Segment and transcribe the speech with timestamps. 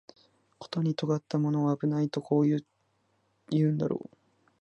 [0.57, 2.57] ことに尖ったものは危ないとこう言
[3.67, 4.17] うんだろう